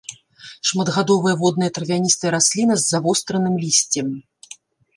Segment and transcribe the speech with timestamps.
[0.69, 4.07] Шматгадовая водная травяністая расліна з завостранымі лісцем.